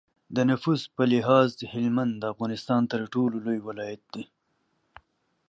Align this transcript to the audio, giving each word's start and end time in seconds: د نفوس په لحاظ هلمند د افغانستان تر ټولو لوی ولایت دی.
د 0.35 0.37
نفوس 0.49 0.81
په 0.95 1.03
لحاظ 1.11 1.49
هلمند 1.73 2.13
د 2.17 2.23
افغانستان 2.33 2.81
تر 2.91 3.01
ټولو 3.13 3.35
لوی 3.45 3.59
ولایت 3.67 4.03
دی. 4.13 4.25